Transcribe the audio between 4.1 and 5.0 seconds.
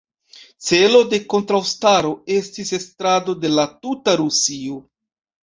Rusio.